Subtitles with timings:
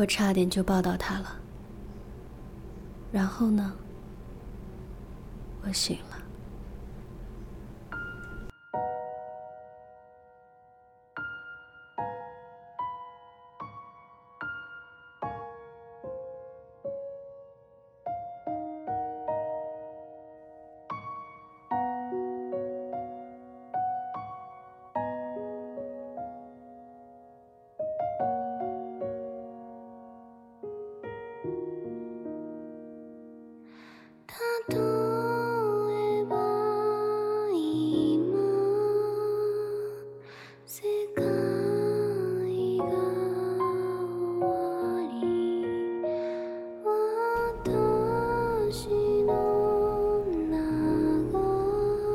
[0.00, 1.36] 我差点就抱到他了。
[3.12, 3.70] 然后呢？
[5.62, 6.16] 我醒了。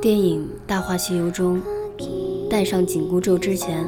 [0.05, 1.59] 电影《大话西游》中，
[2.47, 3.83] 戴上紧箍咒之前，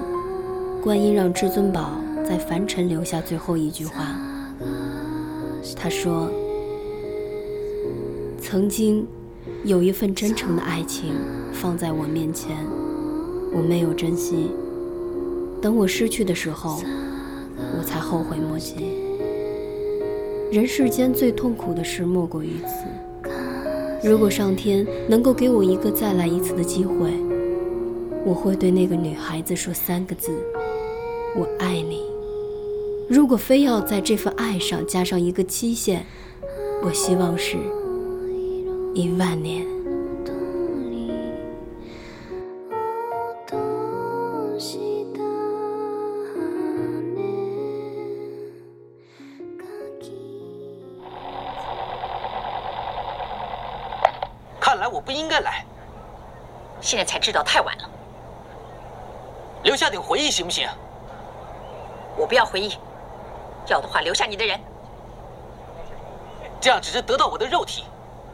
[0.82, 1.92] 观音让至尊宝
[2.28, 4.20] 在凡尘留下最后一句话。
[5.76, 6.28] 他说
[8.42, 9.06] ：“曾经
[9.64, 11.14] 有一份真诚的爱情
[11.54, 12.66] 放在我面前，
[13.54, 14.50] 我没有珍惜。
[15.62, 16.82] 等我失去的时候，
[17.78, 18.74] 我才后悔莫及。
[20.52, 22.88] 人世间最痛苦的事莫过于此。”
[24.04, 27.12] 如果上天能够给我一个再来一次的机会，
[28.26, 30.32] 我会对那个女孩子说三个字
[31.36, 32.02] ：“我爱你。”
[33.10, 36.06] 如果非要在这份爱上加上一个期限，
[36.84, 37.58] 我希望是
[38.94, 39.66] 一万年。
[55.08, 55.64] 不应该来，
[56.82, 57.90] 现在才知道太晚了。
[59.64, 60.68] 留下点回忆行不行？
[62.18, 62.78] 我不要回忆，
[63.68, 64.60] 要的话留下你的人。
[66.60, 67.86] 这样只是得到我的肉体，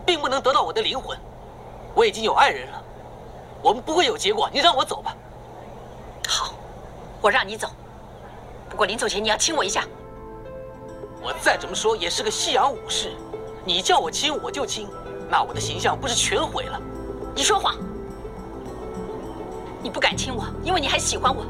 [0.04, 1.16] 并不能得到我的灵魂。
[1.94, 2.84] 我已经有爱人了，
[3.62, 4.50] 我们不会有结果。
[4.52, 5.16] 你让我走吧。
[6.28, 6.56] 好，
[7.22, 7.70] 我让你走。
[8.68, 9.86] 不过临走前你要亲我一下。
[11.22, 13.16] 我再怎么说也是个西洋武士，
[13.64, 14.90] 你叫我亲我就亲。
[15.29, 16.79] 那我的形象不是全毁了？
[17.35, 17.75] 你说谎！
[19.81, 21.44] 你不敢亲我，因为你还喜欢我。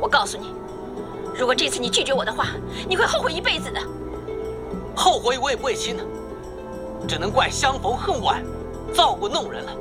[0.00, 0.52] 我告诉你，
[1.36, 2.48] 如果这次你拒绝我的话，
[2.88, 3.80] 你会后悔一辈子的。
[4.96, 6.04] 后悔我也不会亲的，
[7.06, 8.42] 只能怪相逢恨晚，
[8.92, 9.72] 造过弄人了。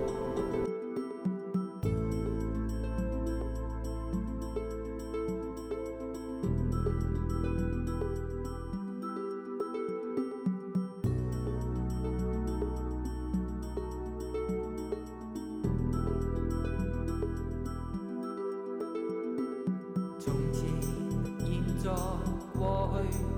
[21.83, 21.91] 在
[22.57, 23.32] 过去。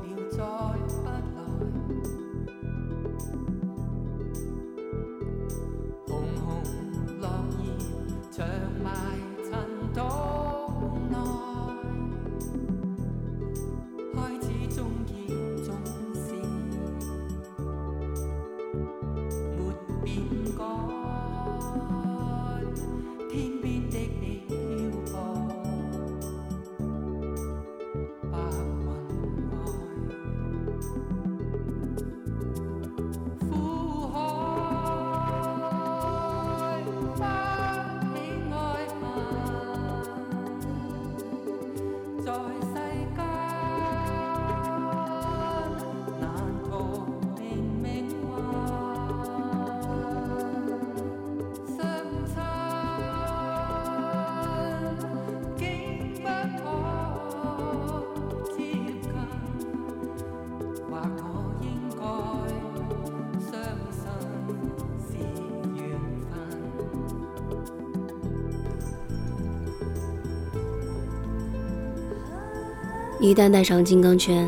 [73.25, 74.47] 一旦戴上金刚圈，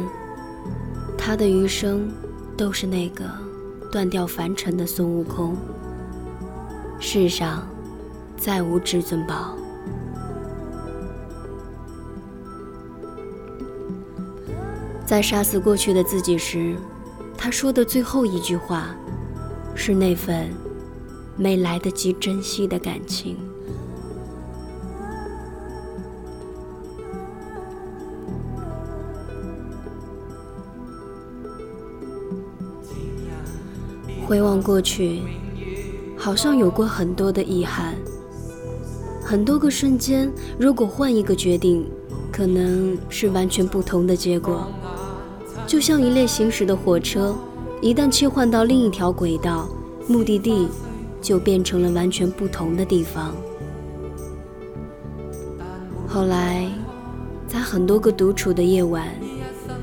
[1.18, 2.12] 他的余生
[2.56, 3.26] 都是那个
[3.92, 5.58] 断掉凡尘的孙悟空。
[7.00, 7.68] 世上
[8.38, 9.56] 再无至尊宝。
[15.08, 16.76] 在杀死过去的自己时，
[17.36, 18.96] 他说的最后一句话，
[19.74, 20.52] 是那份
[21.36, 23.38] 没来得及珍惜的感情。
[34.28, 35.22] 回望过去，
[36.18, 37.96] 好像有过很多的遗憾，
[39.24, 40.30] 很多个瞬间。
[40.60, 41.90] 如果换一个决定，
[42.30, 44.68] 可能是完全不同的结果。
[45.66, 47.34] 就像一列行驶的火车，
[47.82, 49.70] 一旦切换到另一条轨道，
[50.10, 50.68] 目的地
[51.22, 53.34] 就变成了完全不同的地方。
[56.06, 56.70] 后来，
[57.48, 59.08] 在很多个独处的夜晚，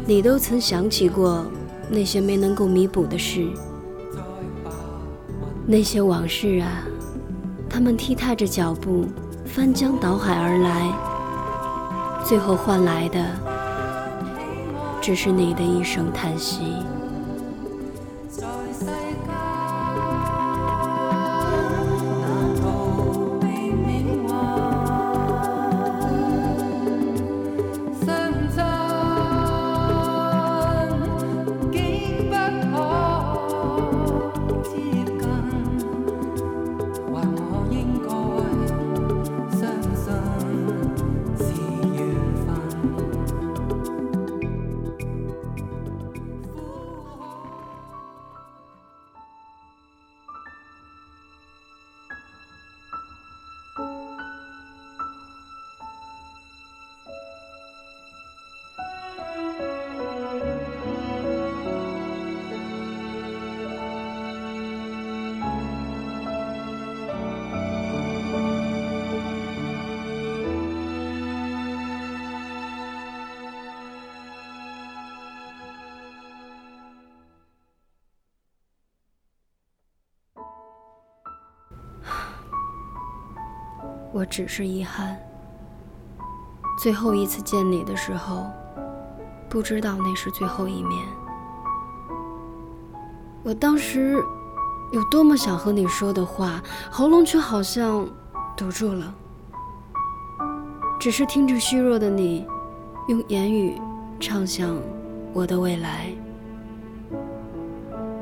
[0.05, 1.47] 你都曾想起过
[1.89, 3.49] 那些没能够弥补的事，
[5.67, 6.85] 那些往事啊，
[7.71, 9.07] 他们踢踏着脚步，
[9.47, 10.93] 翻江倒海而来，
[12.25, 13.25] 最后换来的
[15.01, 16.77] 只是你的一声叹息。
[84.15, 85.19] 我只是遗憾，
[86.79, 88.47] 最后一次见你的时候，
[89.49, 91.05] 不知道那是最后一面。
[93.43, 94.23] 我当时
[94.93, 96.63] 有多么想和你说的话，
[96.93, 98.09] 喉咙却好像
[98.57, 99.13] 堵住了。
[101.01, 102.47] 只是听着虚弱的你，
[103.09, 103.77] 用言语
[104.21, 104.81] 畅想
[105.33, 106.07] 我的未来。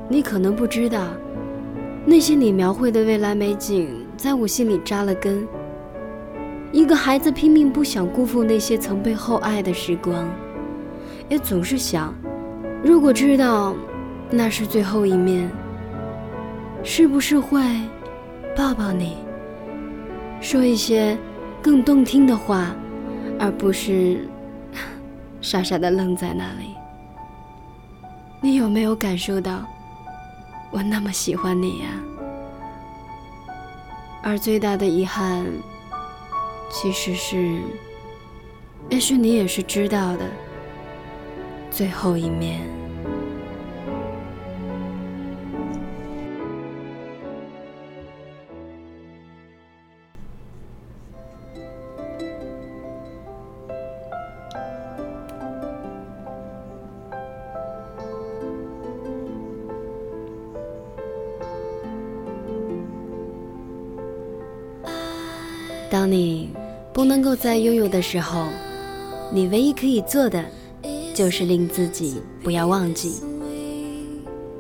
[0.09, 1.05] 你可能不知道，
[2.07, 5.47] 那些你描绘的未来美景，在我心里扎了根。
[6.73, 10.27] 一个孩子拼命不想辜负那些曾被厚爱的时光，
[11.29, 12.15] 也总是想，
[12.83, 13.77] 如果知道
[14.31, 15.51] 那是最后一面，
[16.83, 17.63] 是不是会
[18.57, 19.19] 抱抱你，
[20.41, 21.17] 说一些
[21.61, 22.75] 更动听的话，
[23.39, 24.27] 而不是
[25.43, 26.75] 傻傻的愣在那里？
[28.41, 29.63] 你有没有感受到
[30.71, 31.89] 我那么喜欢你呀？
[34.23, 35.45] 而最大的遗憾。
[36.75, 37.61] 其实是，
[38.91, 40.27] 也许你也是知道的，
[41.71, 42.61] 最后一面。
[65.91, 66.52] 当你
[66.93, 68.47] 不能够再拥有的时候，
[69.33, 70.45] 你唯一可以做的
[71.15, 73.23] 就是令自己不要忘记。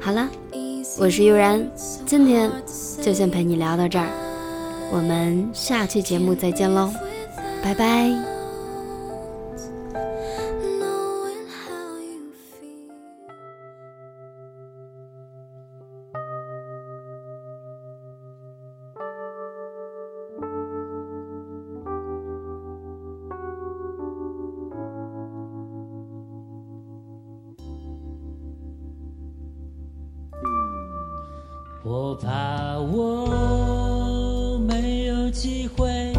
[0.00, 0.28] 好了，
[0.98, 1.64] 我是悠然，
[2.06, 2.50] 今天
[3.00, 4.08] 就先陪你聊到这儿，
[4.90, 6.90] 我们下期节目再见喽，
[7.62, 8.31] 拜拜。
[31.94, 36.10] 我怕我没有机会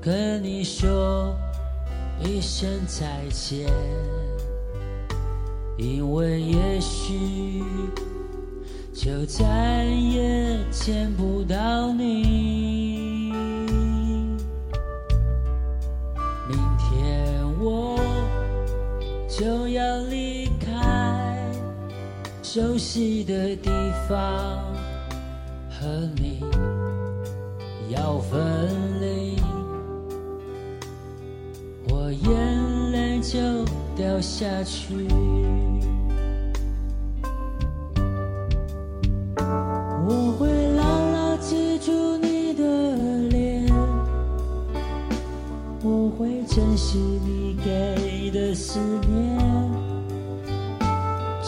[0.00, 1.34] 跟你说
[2.22, 3.68] 一声再见，
[5.76, 7.64] 因为也许
[8.94, 13.32] 就再也见不到你。
[16.48, 17.98] 明天我
[19.28, 20.43] 就要离。
[22.54, 23.68] 熟悉的地
[24.08, 24.16] 方，
[25.68, 26.38] 和你
[27.88, 28.40] 要分
[29.00, 29.40] 离，
[31.88, 33.40] 我眼泪就
[33.96, 34.94] 掉下去。
[40.06, 40.46] 我会
[40.76, 42.62] 牢牢记住你的
[43.30, 43.68] 脸，
[45.82, 49.53] 我会珍惜你给的思念。